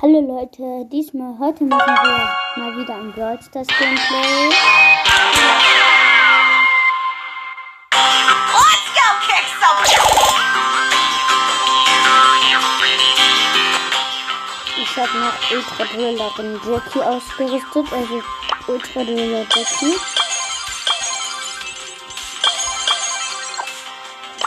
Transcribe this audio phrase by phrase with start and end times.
[0.00, 4.54] Hallo Leute, diesmal heute machen wir mal wieder ein Brawl Stars Gameplay.
[14.80, 18.22] Ich habe noch Ultra Drillerin Jackie ausgerüstet, also
[18.68, 19.96] Ultra Driller Jackie.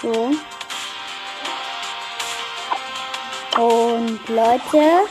[0.02, 0.32] So.
[3.58, 5.10] Und Leute,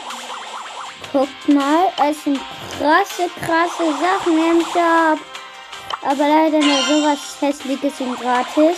[1.11, 2.39] guckt mal, es sind
[2.77, 5.19] krasse, krasse Sachen im Shop.
[6.03, 8.77] Aber leider nur sowas hässliches und gratis.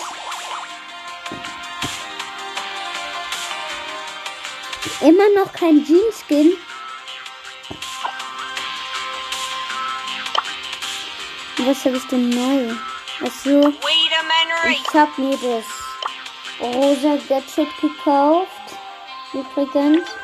[5.01, 6.53] Immer noch kein Jeans-Skin.
[11.65, 12.73] Was habe ich denn neu?
[13.21, 14.81] Achso, Wait a minute.
[14.81, 15.65] ich habe mir das
[16.59, 18.49] rosa Gadget gekauft.
[19.33, 20.22] Übrigens.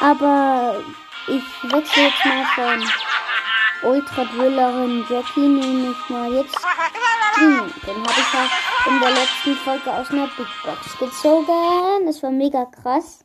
[0.00, 0.76] Aber
[1.26, 2.90] ich wechsle jetzt mal von
[3.82, 6.56] Ultra Drillerin Jackie, nehme ich mal jetzt
[7.38, 12.06] hm, den habe ich ja in der letzten Folge aus einer Big Box gezogen.
[12.06, 13.24] Das war mega krass.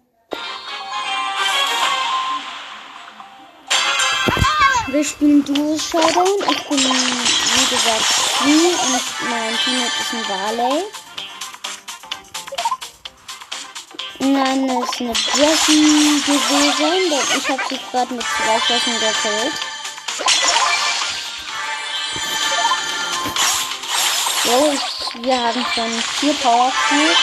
[4.87, 6.27] Wir spielen Duo Showdown.
[6.52, 8.05] Ich bin, wie gesagt,
[8.45, 10.83] Lee und mein Teammate ist ein Barley.
[14.23, 19.53] Und dann ist eine Jessie gewesen, denn ich habe sie gerade mit zwei Schüssen gekillt.
[24.45, 24.57] So,
[25.23, 27.17] wir haben schon vier Power Cubes.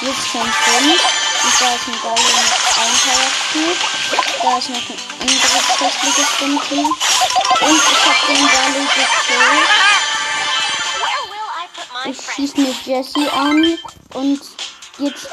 [0.00, 1.00] Jetzt schon fünf.
[1.44, 2.34] Und da ist ein Ball mit
[2.80, 3.80] einem Power Cube.
[4.42, 6.58] Da ist noch ein anderes hässliches Ding.
[7.60, 9.70] Und ich habe den Ball gekillt.
[12.06, 13.78] Ich schieße mit Jessie an
[14.14, 14.40] und
[15.00, 15.28] jetzt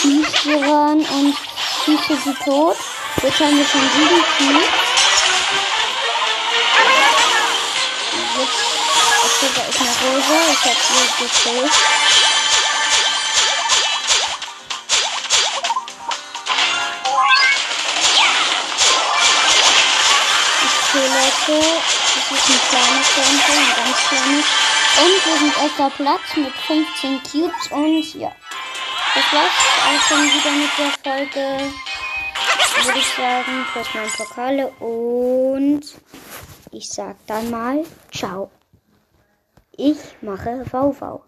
[0.00, 1.36] schießt ran und
[1.84, 2.76] schieße sie tot.
[3.22, 4.68] Jetzt haben wir schon sieben Cubes.
[8.38, 8.60] Jetzt,
[9.24, 10.38] okay, da ist eine Rosa.
[10.52, 11.72] Ich hab sie gekillt.
[20.90, 21.56] Okay, Leute,
[22.14, 24.46] das ist ein kleines Tempo, ein ganz kleines.
[25.00, 28.32] Und wir sind erster Platz mit 15 Cubes und ja.
[29.14, 31.74] Das war's auch schon wieder mit der Folge.
[32.84, 35.82] Würde ich sagen, plus mein Pokale und
[36.70, 38.50] ich sag dann mal ciao.
[39.76, 41.27] Ich mache Wow.